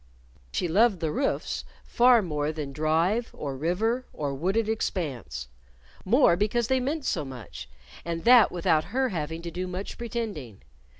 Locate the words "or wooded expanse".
4.13-5.47